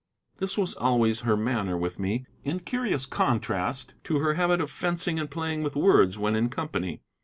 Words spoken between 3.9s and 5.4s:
to her habit of fencing and